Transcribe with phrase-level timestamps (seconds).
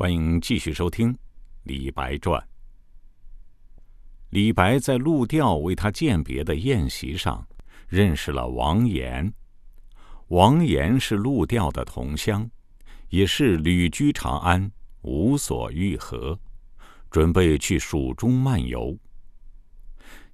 [0.00, 1.12] 欢迎继续收听
[1.64, 2.40] 《李白传》。
[4.30, 7.46] 李白在陆调为他饯别的宴席上，
[7.86, 9.30] 认识了王岩。
[10.28, 12.50] 王岩是陆调的同乡，
[13.10, 16.40] 也是旅居长安，无所欲合，
[17.10, 18.96] 准备去蜀中漫游。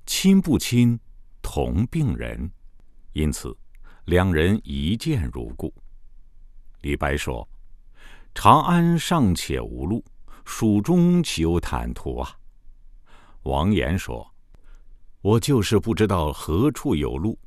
[0.06, 0.96] 亲不亲，
[1.42, 2.48] 同病人，
[3.14, 3.52] 因此
[4.04, 5.74] 两人一见如故。
[6.82, 7.44] 李白说。
[8.36, 10.04] 长安尚且无路，
[10.44, 12.36] 蜀中岂有坦途啊？
[13.44, 14.30] 王岩说
[15.22, 17.38] ：“我就是不知道何处有路，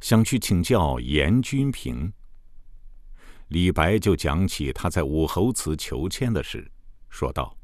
[0.00, 2.10] 想去请教严君平。”
[3.48, 6.68] 李白就讲起他在武侯祠求签的事，
[7.10, 7.54] 说道：“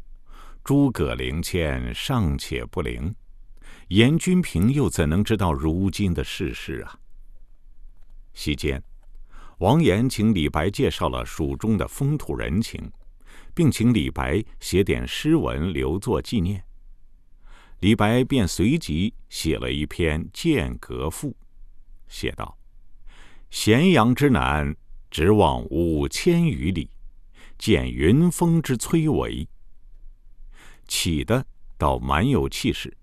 [0.62, 3.12] 诸葛灵签尚且不灵，
[3.88, 7.00] 严君平又怎能知道如今的世事啊？”
[8.34, 8.80] 席间。
[9.64, 12.92] 王岩请李白介绍了蜀中的风土人情，
[13.54, 16.62] 并请李白写点诗文留作纪念。
[17.80, 21.30] 李白便随即写了一篇《剑阁赋》，
[22.08, 22.58] 写道
[23.48, 24.76] ：“咸阳之南，
[25.10, 26.90] 直望五千余里，
[27.56, 29.48] 见云峰之崔嵬。”
[30.86, 31.42] 起的
[31.78, 32.94] 倒蛮有气势，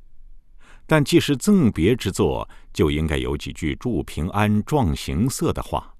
[0.85, 5.95] 但既是赠别之作，就应该有几句祝平安、壮行色的话。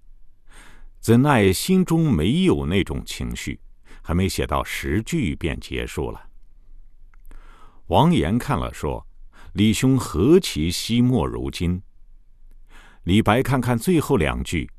[1.02, 3.60] 怎奈心中没有那种情绪，
[4.04, 6.30] 还没写到十句便结束了。
[7.88, 9.06] 王岩看了说
[9.54, 11.82] ：“李兄何其惜墨如金。”
[13.06, 14.70] 李白看看最后两句：“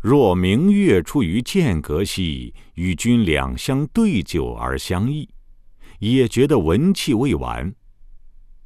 [0.00, 5.28] 若明月出于剑阁兮，与君两相对酒而相忆。”
[5.98, 7.74] 也觉得文气未完，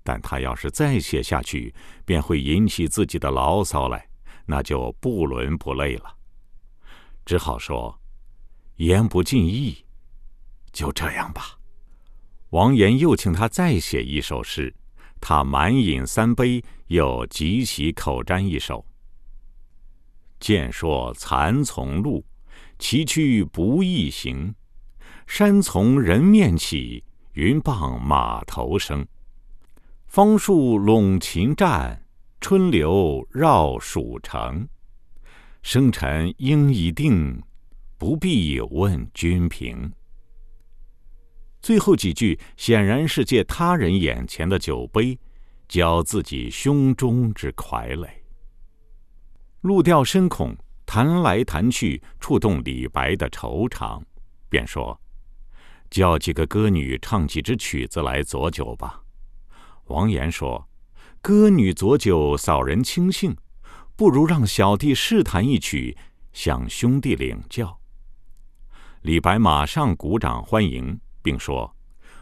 [0.03, 1.73] 但他要是再写下去，
[2.05, 4.09] 便会引起自己的牢骚来，
[4.45, 6.17] 那就不伦不类了。
[7.25, 8.01] 只好说
[8.77, 9.85] ：“言不尽意，
[10.73, 11.59] 就这样吧。”
[12.51, 14.75] 王岩又请他再写一首诗，
[15.21, 18.85] 他满饮三杯，又即席口占一首
[20.41, 22.25] ：“见说蚕丛路，
[22.79, 24.53] 崎岖不易行。
[25.27, 27.05] 山从人面起，
[27.35, 29.07] 云傍马头生。
[30.09, 32.05] 枫树笼秦战，
[32.41, 34.69] 春流绕蜀城。”
[35.63, 37.43] 生辰应已定，
[37.99, 39.93] 不必问君平。
[41.61, 45.19] 最后几句显然是借他人眼前的酒杯，
[45.69, 48.09] 浇自己胸中之傀儡。
[49.61, 50.57] 陆调深恐
[50.87, 54.03] 弹来弹去触动李白的愁肠，
[54.49, 54.99] 便说
[55.91, 59.03] ：“叫几个歌女唱几支曲子来佐酒吧。”
[59.89, 60.67] 王岩说
[61.21, 63.37] ：“歌女佐酒扫人清兴。”
[64.01, 65.95] 不如让小弟试弹一曲，
[66.33, 67.79] 向兄弟领教。
[69.03, 71.77] 李白马上鼓掌欢迎，并说：“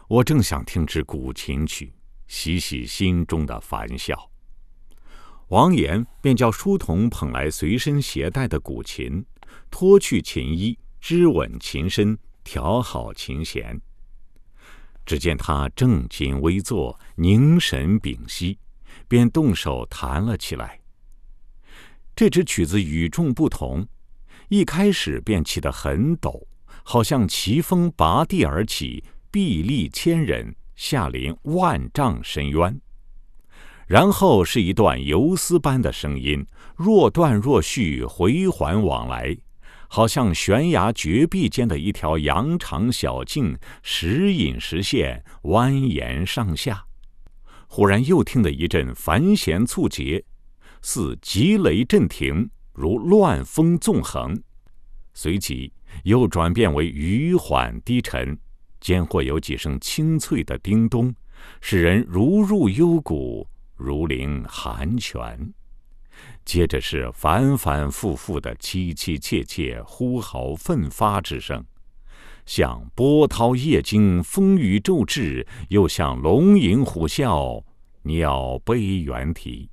[0.09, 1.93] 我正想听支古琴曲，
[2.27, 4.29] 洗洗心中的烦笑。”
[5.47, 9.25] 王岩便叫书童捧来随身携带的古琴，
[9.71, 13.79] 脱去琴衣，支稳琴身，调好琴弦。
[15.05, 18.59] 只见他正襟危坐，凝神屏息，
[19.07, 20.78] 便动手弹了起来。
[22.19, 23.87] 这支曲子与众不同，
[24.49, 26.43] 一开始便起得很陡，
[26.83, 32.81] 好像奇峰拔地而起，壁立千仞，下临万丈深渊。
[33.87, 39.37] 然后是一段游丝般的声音，若断若续，回环往来，
[39.87, 46.83] 好像悬崖绝壁间的一条羊肠小径，时隐时现，蜿蜒上下。
[47.69, 50.25] 忽然又听得一阵繁弦簇结。
[50.81, 54.41] 似急雷震庭，如乱风纵横，
[55.13, 55.71] 随即
[56.03, 58.37] 又转变为余缓低沉，
[58.79, 61.13] 间或有几声清脆的叮咚，
[61.61, 65.53] 使人如入幽谷，如临寒泉。
[66.43, 71.63] 接着是反反复复的凄凄切切呼号奋发之声，
[72.45, 77.63] 像波涛夜惊，风雨骤至，又像龙吟虎啸，
[78.03, 79.69] 鸟悲猿啼。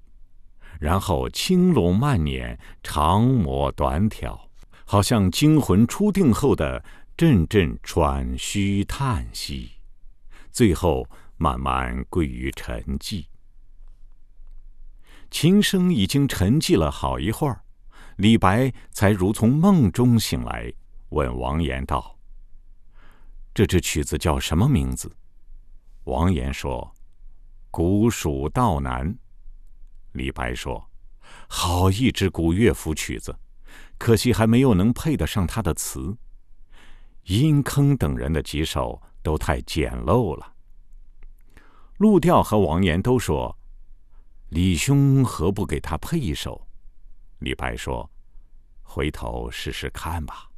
[0.79, 4.49] 然后轻拢慢捻，长磨短挑，
[4.85, 6.85] 好像惊魂初定后的
[7.17, 9.71] 阵阵喘吁叹息，
[10.53, 13.27] 最后慢慢归于沉寂。
[15.31, 17.63] 琴声已经沉寂了好一会儿，
[18.17, 20.73] 李白才如从梦中醒来，
[21.09, 22.17] 问王岩道
[23.53, 25.11] ：“这支曲子叫什么名字？”
[26.05, 26.95] 王岩说
[27.73, 29.19] ：“古蜀道难。”
[30.17, 30.91] 李白说
[31.47, 33.39] ：“好一支古乐府曲子，
[33.99, 36.17] 可惜还没有能配得上他的词。
[37.25, 40.55] 殷坑等人的几首都太简陋了。
[41.99, 43.57] 陆调和王岩都说
[44.51, 46.67] ：“李兄何不给他配一首？”
[47.41, 48.11] 李白说
[48.83, 50.49] ：“回头试试看吧。”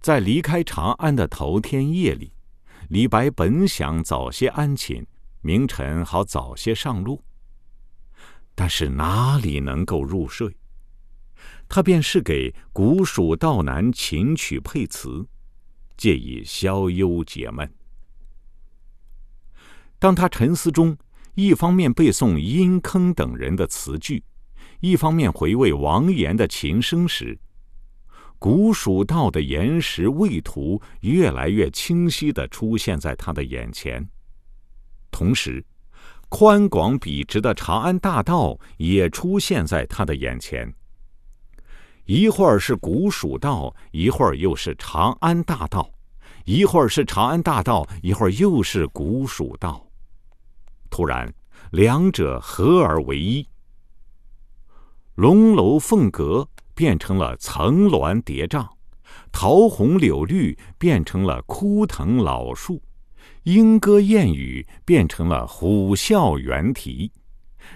[0.00, 2.32] 在离开长安的头天夜里，
[2.88, 5.06] 李白本想早些安寝，
[5.40, 7.22] 明晨好早些上路。
[8.54, 10.54] 但是哪里能够入睡？
[11.68, 15.26] 他便是给古蜀道难琴曲配词，
[15.96, 17.72] 借以消忧解闷。
[19.98, 20.96] 当他沉思中，
[21.34, 24.24] 一方面背诵殷坑等人的词句，
[24.80, 27.38] 一方面回味王岩的琴声时，
[28.38, 34.06] 古蜀道的岩石位图越来越清晰的出现在他的眼前，
[35.10, 35.64] 同时，
[36.28, 40.72] 宽广笔直的长安大道也出现在他的眼前。
[42.06, 45.82] 一会儿是古蜀道，一会儿又是长安大道；
[46.44, 49.86] 一会儿是长安大道，一会儿又是古蜀道。
[50.88, 51.32] 突然，
[51.70, 53.46] 两者合而为一，
[55.14, 56.48] 龙楼凤阁。
[56.72, 58.66] 变成了层峦叠嶂，
[59.30, 62.80] 桃红柳绿变成了枯藤老树，
[63.44, 67.10] 莺歌燕语变成了虎啸猿啼，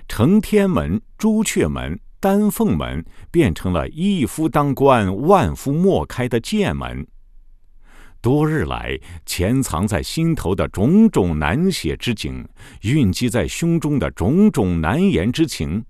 [0.06, 7.06] 承天门、朱雀门、丹凤门变成了一夫当关、万夫莫开的剑门。
[8.20, 12.46] 多日来潜藏在心头的种种难写之景，
[12.82, 15.82] 蕴积在胸中的种种难言之情。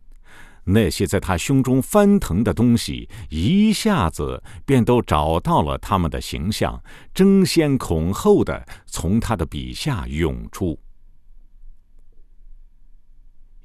[0.65, 6.83] 那些在他胸中翻腾的东西，一下子便都找到了他们的形象，
[7.13, 10.79] 争先恐后的从他的笔下涌出。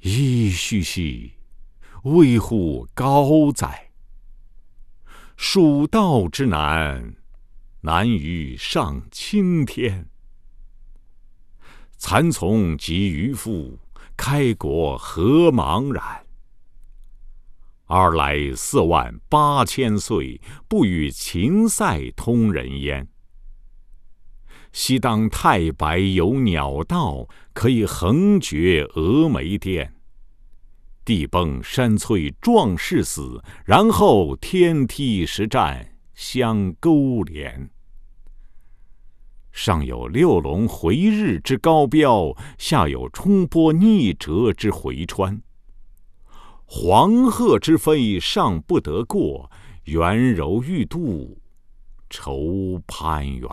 [0.02, 1.32] 噫吁吁，
[2.04, 3.90] 危乎高哉！
[5.36, 7.14] 蜀道之难，
[7.80, 10.06] 难于上青天。
[11.96, 13.78] 蚕丛及鱼凫，
[14.16, 16.24] 开国何茫然！
[17.90, 23.08] 尔来四万八千岁，不与秦塞通人烟。
[24.72, 29.92] 西当太白有鸟道，可以横绝峨眉巅。
[31.04, 37.70] 地崩山摧壮士死，然后天梯石栈相勾连。
[39.50, 45.42] 上有六龙回日之高标，下有冲波逆折之回川。
[46.72, 49.50] 黄鹤之飞尚不得过，
[49.86, 51.42] 猿柔欲度
[52.08, 53.50] 愁攀援。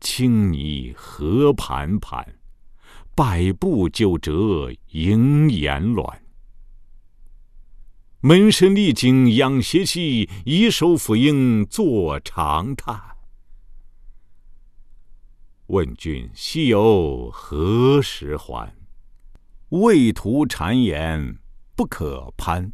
[0.00, 2.40] 青泥何盘盘，
[3.14, 6.18] 百步九折萦岩峦。
[8.20, 12.98] 门深历经仰斜息，以手抚膺坐长叹。
[15.66, 18.77] 问君西游何时还？
[19.70, 21.38] 畏途谗言
[21.76, 22.72] 不可攀。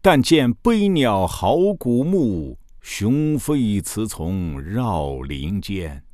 [0.00, 6.04] 但见悲鸟号古木，雄飞雌从绕林间。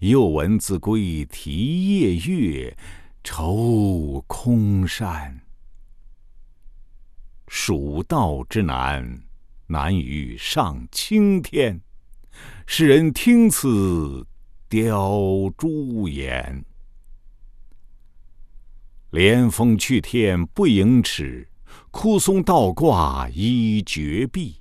[0.00, 2.76] 又闻子规啼夜月，
[3.22, 5.40] 愁空山。
[7.48, 9.22] 蜀道之难，
[9.66, 11.80] 难于上青天。
[12.66, 14.26] 世人听此，
[14.68, 15.18] 凋
[15.56, 16.64] 朱颜。
[19.10, 21.48] 连峰去天不盈尺，
[21.90, 24.60] 枯松倒挂依绝壁。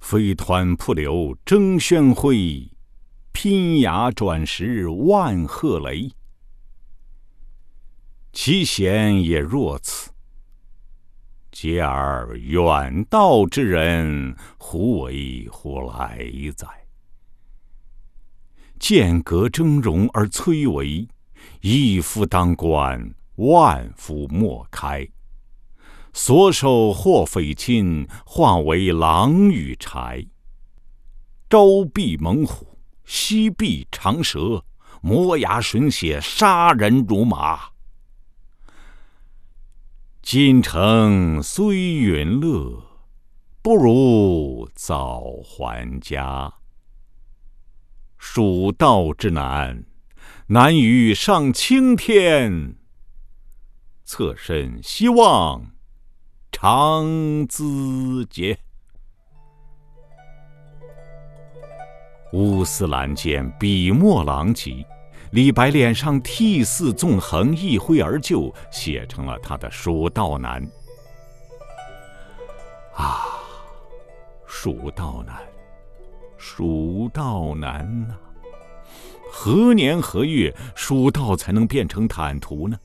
[0.00, 2.32] 飞湍瀑流争喧哗，
[3.30, 6.10] 拼崖转石万壑雷。
[8.32, 10.10] 其险也若此，
[11.52, 16.18] 嗟尔远道之人，胡为乎来
[16.56, 16.66] 哉？
[18.80, 21.06] 剑阁峥嵘而崔嵬。
[21.60, 25.06] 一夫当关，万夫莫开。
[26.12, 30.28] 所守或匪亲，化为狼与豺。
[31.48, 34.64] 朝避猛虎，夕避长蛇，
[35.00, 37.60] 磨牙吮血，杀人如麻。
[40.22, 42.82] 今城虽云乐，
[43.60, 46.52] 不如早还家。
[48.18, 49.84] 蜀道之难。
[50.48, 52.74] 难于上青天，
[54.04, 55.70] 侧身西望
[56.50, 57.06] 长
[57.46, 58.58] 咨嗟。
[62.32, 64.84] 乌丝栏间，笔墨狼藉，
[65.30, 70.62] 李白脸上涕泗纵横，一挥而就，写成了他的《蜀道难》。
[72.94, 73.38] 啊！
[74.44, 75.40] 蜀道难，
[76.36, 78.14] 蜀道难呐！
[79.34, 82.76] 何年何月，蜀道才能变成坦途呢？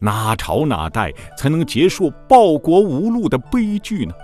[0.00, 4.14] 哪朝哪代才能结束报国无路的悲剧呢？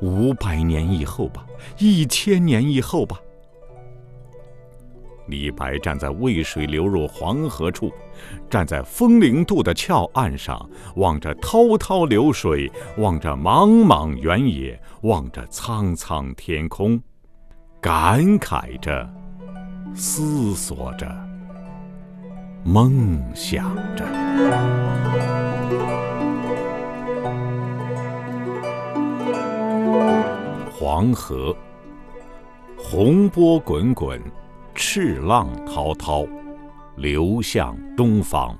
[0.00, 1.44] 五百年以后吧，
[1.78, 3.18] 一千年以后吧。
[5.26, 7.92] 李白站在渭水流入黄河处，
[8.48, 17.02] 站在风陵渡的峭岸上，望着滔滔流水，望着茫茫原野，望着苍苍天空，
[17.80, 19.12] 感慨着，
[19.96, 21.08] 思索着，
[22.64, 24.04] 梦想着。
[30.72, 31.56] 黄河，
[32.76, 34.20] 洪波滚滚。
[34.74, 36.26] 赤浪滔滔，
[36.96, 38.58] 流向东方。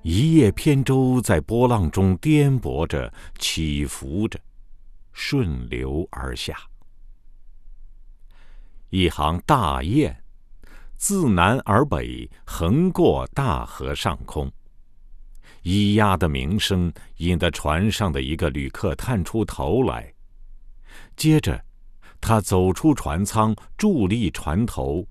[0.00, 4.40] 一叶扁舟在波浪中颠簸着、起伏着，
[5.12, 6.56] 顺流而下。
[8.92, 10.14] 一行大雁，
[10.98, 14.52] 自南而北横过大河上空。
[15.62, 20.12] 咿呀的鸣声引得船上的一个旅客探出头来，
[21.16, 21.64] 接着。
[22.20, 25.08] 他走出船舱，伫立船头，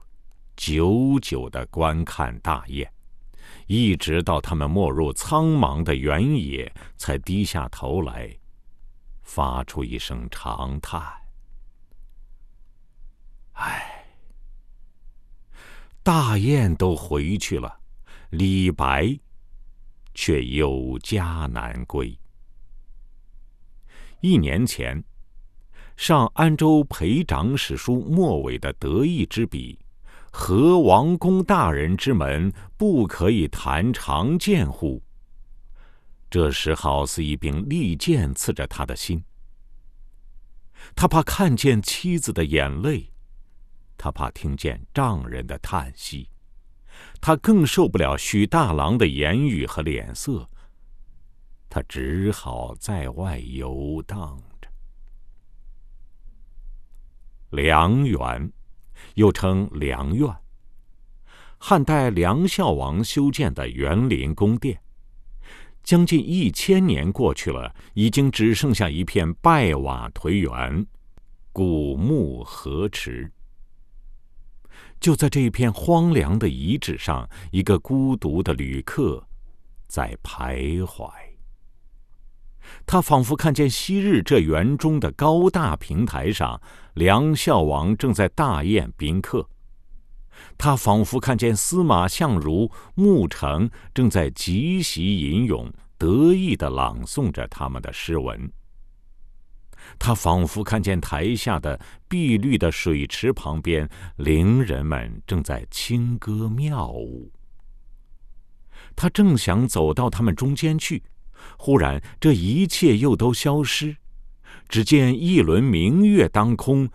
[0.55, 2.87] 久久的观看大雁，
[3.65, 8.37] 一直到他们没入苍茫的原野，才低下头来，
[9.23, 11.01] 发出一声长叹
[13.61, 14.05] ：“唉，
[16.03, 17.79] 大雁都回去了，
[18.31, 19.19] 李白
[20.13, 22.17] 却有家难归。”
[24.21, 25.03] 一年前。
[25.97, 29.77] 上安州裴长史书末尾的得意之笔
[30.33, 35.03] ：“何王公大人之门，不可以弹长剑乎？”
[36.27, 39.23] 这时好似一柄利剑刺着他的心。
[40.95, 43.11] 他怕看见妻子的眼泪，
[44.03, 46.27] 他怕听见丈人的叹息，
[47.21, 50.49] 他更受不了许大郎的言语和脸色。
[51.69, 54.67] 他只好在外游荡着。
[57.51, 58.51] 梁园，
[59.13, 60.35] 又称梁苑。
[61.59, 64.81] 汉代梁孝王修建的园林宫殿，
[65.83, 70.87] 将近一千年过去了，已经只剩下一片败瓦颓垣，
[71.51, 73.31] 古木河池。
[75.01, 79.27] 就在这一片荒凉的遗址上，一个孤独的旅客
[79.87, 81.09] 在徘徊。
[82.85, 86.61] 他仿佛看见昔日这园中的高大平台上，
[86.93, 89.41] 梁孝王正在大宴宾客；
[90.55, 98.39] 他仿佛看见司马相如、穆成正在极席吟咏，得意的朗诵着他们的诗文；
[99.99, 107.31] 他仿佛看见台下的碧绿的水池旁边，伶人们正在轻歌妙舞。
[108.95, 111.03] 他正想走到他们中间去。
[111.57, 113.95] 忽然，这一切又都消失，
[114.69, 116.89] 只见一轮明月当空，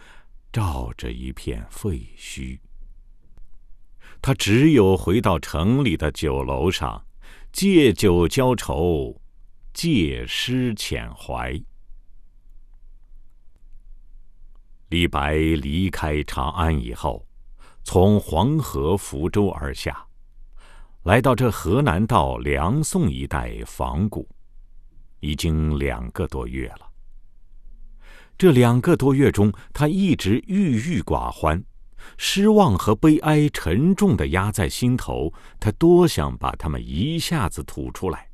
[0.52, 2.58] 照着一片废墟。
[4.22, 7.04] 他只有回到城里的酒楼上，
[7.52, 9.20] 借酒浇愁，
[9.72, 11.60] 借诗遣怀。
[14.88, 17.26] 李白离开长安以后，
[17.82, 20.06] 从黄河福州而下，
[21.02, 24.28] 来到这河南道梁宋一带访古。
[25.20, 26.88] 已经两个多月了。
[28.38, 31.64] 这两个多月中，他一直郁郁寡欢，
[32.16, 35.32] 失望和悲哀沉重的压在心头。
[35.58, 38.28] 他多想把它们一下子吐出来。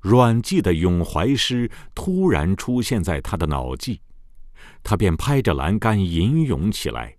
[0.00, 4.00] 阮籍的咏怀诗突然出现在他的脑际，
[4.88, 7.16] 他便拍着栏杆吟咏起来：“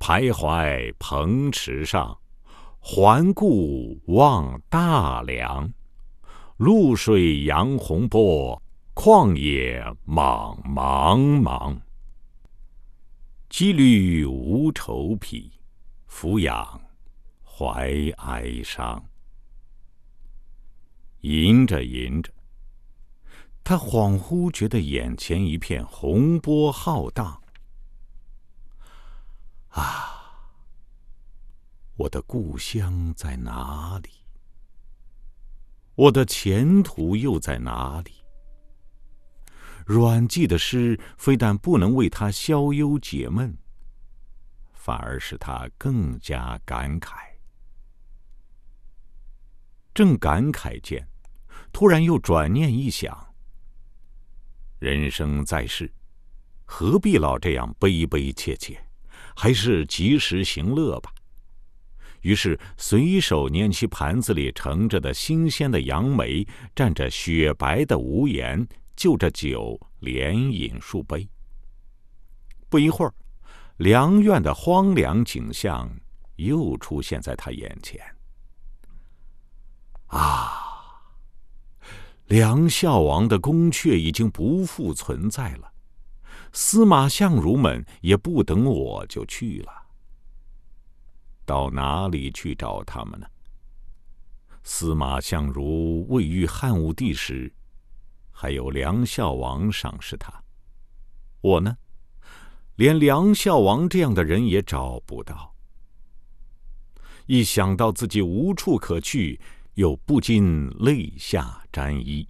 [0.00, 2.18] 徘徊蓬池上，
[2.80, 5.72] 环顾望大梁。”
[6.58, 8.60] 渌水扬洪波，
[8.96, 11.78] 旷野莽茫茫。
[13.48, 15.52] 羁旅无愁癖，
[16.08, 16.80] 俯仰
[17.44, 19.00] 怀哀伤。
[21.20, 22.32] 吟着吟着，
[23.62, 27.40] 他恍惚觉得眼前一片洪波浩荡。
[29.68, 30.50] 啊，
[31.96, 34.10] 我的故乡在哪里？
[35.94, 38.12] 我的前途又在哪里？
[39.86, 43.56] 阮籍的诗非但不能为他消忧解闷，
[44.72, 47.16] 反而使他更加感慨。
[49.92, 51.06] 正感慨间，
[51.72, 53.29] 突然又转念一想：
[54.80, 55.92] 人生在世，
[56.64, 58.80] 何必老这样悲悲切切？
[59.36, 61.12] 还是及时行乐吧。
[62.22, 71.28] 于是随手拈起盘子里盛着的新鲜的杨梅，蘸着雪白的无言，就着酒连饮数杯。
[72.70, 73.12] 不一会儿，
[73.76, 75.90] 梁院的荒凉景象
[76.36, 78.00] 又出现在他眼前。
[80.06, 80.69] 啊！
[82.30, 85.72] 梁孝王的宫阙已经不复存在了，
[86.52, 89.72] 司马相如们也不等我就去了。
[91.44, 93.26] 到哪里去找他们呢？
[94.62, 97.52] 司马相如未遇汉武帝时，
[98.30, 100.32] 还有梁孝王赏识他。
[101.40, 101.76] 我呢，
[102.76, 105.52] 连梁孝王这样的人也找不到。
[107.26, 109.40] 一想到自己无处可去，
[109.80, 112.28] 又不禁泪下沾衣，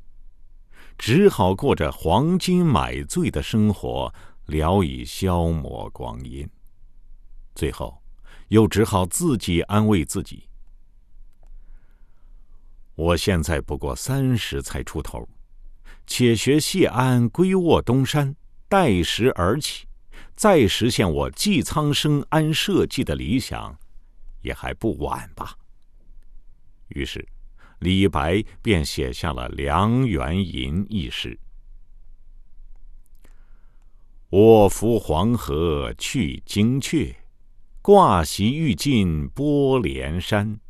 [0.97, 4.15] 只好过着黄金买醉的生活，
[4.47, 6.49] 聊以消磨光阴。
[7.57, 8.01] 最后，
[8.51, 10.45] 又只好自己安慰自己：
[12.95, 15.29] 我现在不过三十才出头，
[16.07, 18.37] 且学谢安归卧东山，
[18.69, 19.89] 待时而起，
[20.37, 23.77] 再实现我寄苍生安社稷的理想，
[24.43, 25.57] 也还不晚吧。
[26.91, 27.27] 于是，
[27.81, 31.39] 李白便写下了《梁园吟》一诗
[34.29, 37.15] ：“我扶黄河去惊阙，
[37.81, 40.61] 挂席欲尽波连山。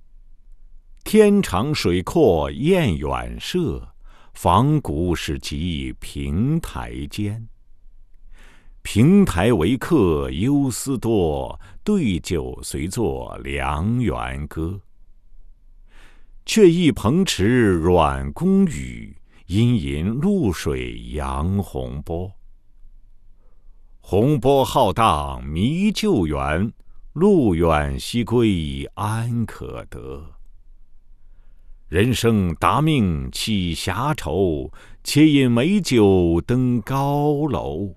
[1.03, 3.93] 天长水阔雁远射，
[4.35, 7.49] 访古始及平台间。
[8.83, 14.81] 平台为客忧思多，对酒随作梁园歌。”
[16.53, 19.17] 却忆蓬池软宫宇，
[19.47, 22.29] 阴吟露水扬洪波。
[24.01, 26.73] 洪波浩荡迷旧园，
[27.13, 30.29] 路远西归安可得？
[31.87, 34.73] 人生达命岂暇愁？
[35.05, 37.95] 且饮美酒登高楼。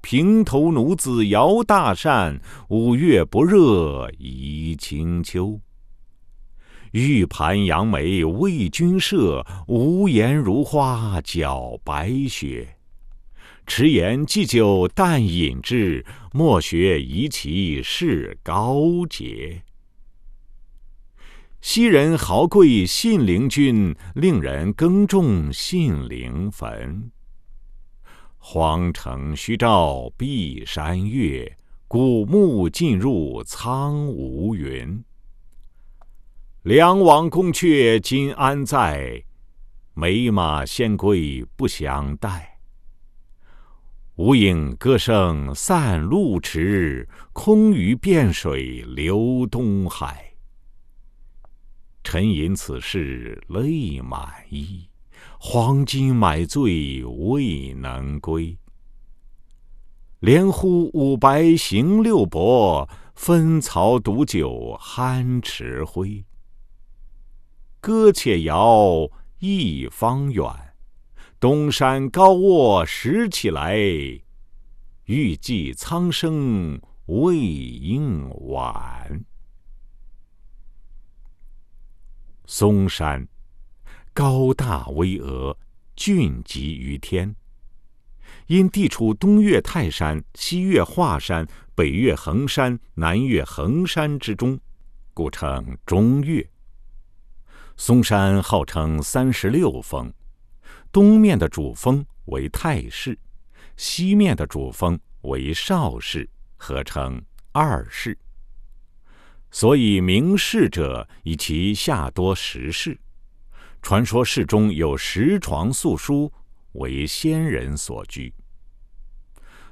[0.00, 5.60] 平头奴子摇大扇，五月不热宜清秋。
[6.96, 12.78] 玉盘杨梅为君设，无言如花搅白雪。
[13.66, 19.62] 迟言祭酒但饮之，莫学夷其事高洁。
[21.60, 27.10] 昔人豪贵信陵君，令人耕种信陵坟。
[28.38, 35.04] 荒城虚照碧山月，古木尽入苍梧云。
[36.66, 39.22] 梁王宫阙今安在？
[39.94, 42.58] 美马仙归不相待。
[44.16, 50.32] 无影歌声散露迟，空余汴水流东海。
[52.02, 54.88] 沉吟此事泪满衣，
[55.38, 58.58] 黄金买醉未能归。
[60.18, 66.24] 连呼五白行六伯，分曹独酒酣池灰。
[67.86, 70.44] 歌且摇一方远，
[71.38, 73.76] 东山高卧拾起来。
[75.04, 79.24] 欲寄苍生未应晚。
[82.46, 83.28] 嵩山
[84.12, 85.56] 高大巍峨，
[85.94, 87.36] 峻极于天。
[88.48, 91.46] 因地处东岳泰山、西岳华山、
[91.76, 94.58] 北岳衡山、南岳衡山之中，
[95.14, 96.50] 故称中岳。
[97.78, 100.10] 嵩山号称三十六峰，
[100.90, 103.18] 东面的主峰为太室，
[103.76, 108.18] 西面的主峰为少室，合称二室。
[109.50, 112.98] 所以名室者，以其下多石室。
[113.82, 116.32] 传说室中有石床素书，
[116.72, 118.32] 为仙人所居。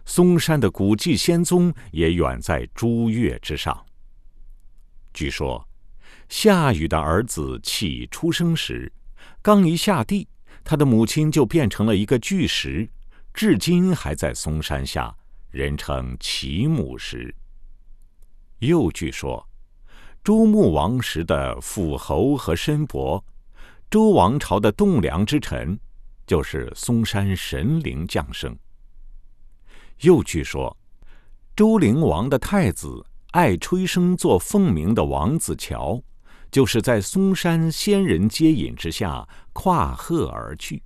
[0.05, 3.85] 嵩山的古迹仙踪也远在诸岳之上。
[5.15, 5.67] 据说。
[6.37, 8.93] 夏禹的儿子启出生时，
[9.41, 10.27] 刚一下地，
[10.65, 12.91] 他的母亲就变成了一个巨石，
[13.33, 15.15] 至今还在嵩山下，
[15.53, 17.33] 人称启母石。
[18.59, 19.49] 又据说，
[20.25, 23.25] 周穆王时的辅侯和申伯，
[23.89, 25.79] 周王朝的栋梁之臣，
[26.27, 28.59] 就是嵩山神灵降生。
[30.01, 30.77] 又据说，
[31.55, 36.03] 周灵王的太子爱吹笙做凤鸣的王子乔。
[36.55, 40.81] 就是在嵩山仙人接引之下跨鹤而去。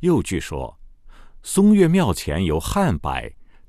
[0.00, 0.76] 又据说，
[1.44, 3.12] 松岳庙前有汉柏，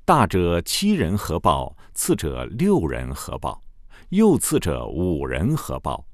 [0.04, 3.62] 大者七人合抱，次者六人合抱，
[4.08, 6.04] 又次者五人合抱。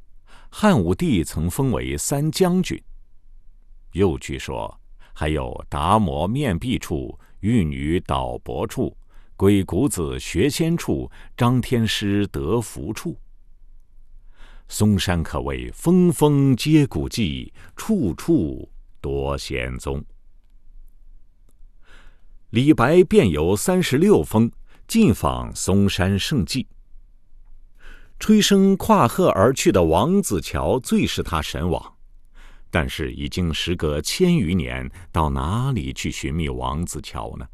[0.51, 2.79] 汉武帝曾封为三将军。
[3.93, 4.79] 又据说，
[5.15, 8.95] 还有达摩面壁处、玉女倒脖处、
[9.35, 13.17] 鬼谷子学仙处、张天师得福处。
[14.73, 18.67] 嵩山可谓峰峰皆古迹，处处
[19.03, 20.03] 多仙踪。
[22.49, 24.51] 李白便有三十六峰，
[24.89, 26.67] 尽访嵩山胜迹。
[28.19, 31.95] 吹笙跨鹤而去的王子乔最使他神往，
[32.71, 37.47] 但是已经时隔千余年，到哪里去寻觅王子乔呢？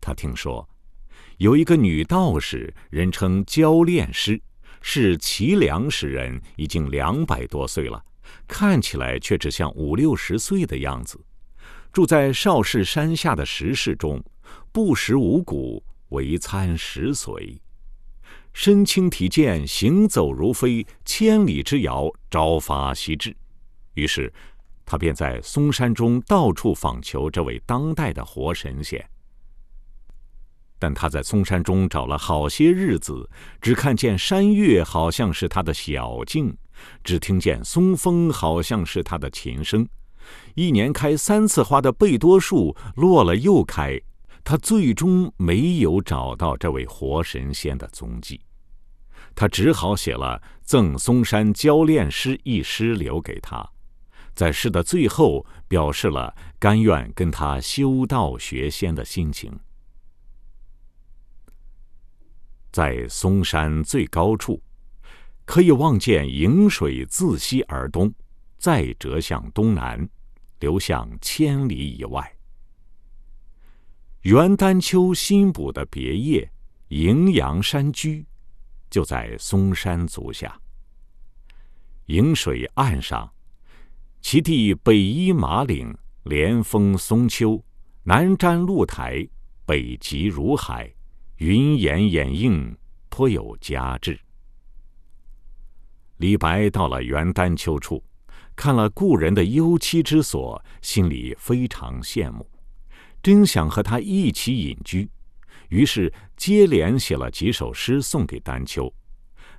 [0.00, 0.68] 他听说，
[1.38, 4.42] 有一个女道士，人称焦炼师。
[4.82, 8.04] 是齐梁时人，已经两百多岁了，
[8.46, 11.18] 看起来却只像五六十岁的样子。
[11.92, 14.22] 住在少室山下的石室中，
[14.72, 17.58] 不食五谷，唯餐食髓。
[18.52, 23.34] 身轻体健，行走如飞，千里之遥，朝发夕至。
[23.94, 24.32] 于是，
[24.84, 29.02] 他便在嵩山中到处访求这位当代的活神仙。
[30.82, 36.52] 但他在嵩山中找了好些日子，只看见山岳好像是他的小径，
[37.04, 39.86] 只听见松风好像是他的琴声。
[40.56, 43.96] 一年开三次花的贝多树落了又开，
[44.42, 48.40] 他最终没有找到这位活神仙的踪迹。
[49.36, 53.64] 他只好写了《赠嵩山教练诗》一诗留给他，
[54.34, 59.56] 在诗的最后表示了甘愿跟他修道学仙的心情。
[62.72, 64.60] 在嵩山最高处，
[65.44, 68.12] 可以望见颍水自西而东，
[68.56, 70.08] 再折向东南，
[70.60, 72.34] 流向千里以外。
[74.22, 76.50] 元丹丘新补的别业
[76.88, 78.24] 荥阳山居，
[78.88, 80.58] 就在嵩山足下。
[82.06, 83.30] 颍水岸上，
[84.22, 87.62] 其地北依马岭，连峰松丘，
[88.04, 89.28] 南瞻鹿台，
[89.66, 90.90] 北极如海。
[91.42, 92.76] 云岩掩映，
[93.08, 94.16] 颇有佳致。
[96.18, 98.00] 李白到了元丹丘处，
[98.54, 102.48] 看了故人的幽栖之所，心里非常羡慕，
[103.20, 105.10] 真想和他一起隐居。
[105.68, 108.88] 于是接连写了几首诗送给丹丘。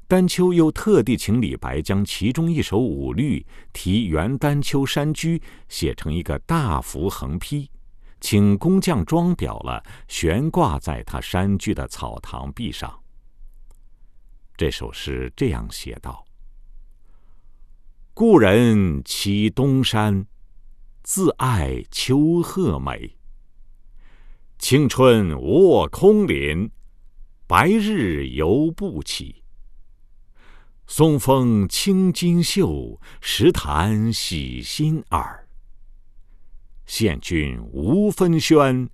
[0.07, 7.69] 丹丘又特地请李白将其中一首五律题元丹丘山居写成一个大幅横批。
[8.23, 13.03] 请工匠装裱了，悬挂在他山居的草堂壁上。
[14.55, 16.25] 这首诗这样写道
[18.15, 20.25] ：“故人栖东山，
[21.03, 23.17] 自爱秋鹤美。
[24.57, 26.71] 青春卧空林，
[27.45, 29.43] 白日游不起。
[30.87, 35.41] 松风清金秀，石潭洗心耳。”
[36.85, 38.89] 献君无分轩，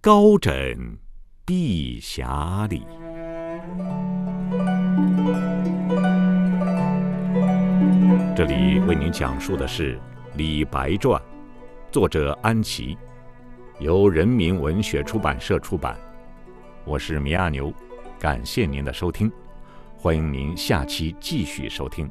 [0.00, 0.98] 高枕
[1.44, 2.82] 碧霞里。
[8.36, 9.96] 这里为您讲述的是
[10.34, 11.20] 《李白传》，
[11.92, 12.98] 作者安琪，
[13.78, 15.96] 由人民文学出版社出版。
[16.84, 17.72] 我是米亚牛，
[18.18, 19.30] 感谢您的收听，
[19.96, 22.10] 欢迎您下期继续收听。